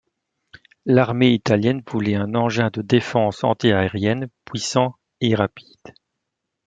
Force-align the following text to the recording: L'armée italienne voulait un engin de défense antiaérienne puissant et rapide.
L'armée 0.87 1.27
italienne 1.29 1.83
voulait 1.87 2.15
un 2.15 2.33
engin 2.33 2.71
de 2.73 2.81
défense 2.81 3.43
antiaérienne 3.43 4.29
puissant 4.45 4.95
et 5.19 5.35
rapide. 5.35 5.93